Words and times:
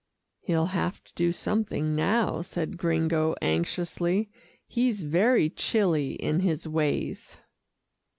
"He'll 0.39 0.65
have 0.73 1.03
to 1.03 1.13
do 1.13 1.31
something 1.31 1.95
now," 1.95 2.41
said 2.41 2.75
Gringo 2.75 3.35
anxiously. 3.39 4.31
"He's 4.65 5.03
very 5.03 5.47
chilly 5.47 6.13
in 6.13 6.39
his 6.39 6.67
ways." 6.67 7.37